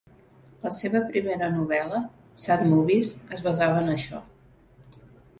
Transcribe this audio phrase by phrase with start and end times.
[0.61, 1.99] La seva primera novel·la,
[2.43, 4.23] "Sad Movies", es basava en això.